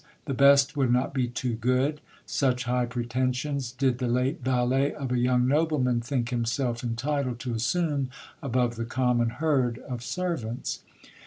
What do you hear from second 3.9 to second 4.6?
the late